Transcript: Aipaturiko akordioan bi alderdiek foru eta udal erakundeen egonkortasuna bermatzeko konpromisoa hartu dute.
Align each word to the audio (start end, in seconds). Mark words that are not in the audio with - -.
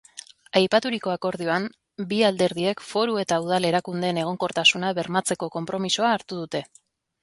Aipaturiko 0.61 1.13
akordioan 1.15 1.67
bi 2.15 2.19
alderdiek 2.31 2.83
foru 2.93 3.21
eta 3.27 3.41
udal 3.47 3.71
erakundeen 3.75 4.25
egonkortasuna 4.27 4.93
bermatzeko 5.03 5.55
konpromisoa 5.59 6.13
hartu 6.19 6.45
dute. 6.47 6.69